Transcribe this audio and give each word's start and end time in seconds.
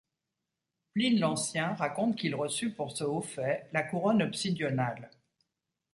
Pline 0.95 1.19
l'Ancien 1.19 1.75
raconte 1.75 2.15
qu'il 2.15 2.33
reçu 2.33 2.71
pour 2.73 2.97
ce 2.97 3.03
haut 3.03 3.21
fait 3.21 3.69
la 3.71 3.83
couronne 3.83 4.23
obsidionale. 4.23 5.11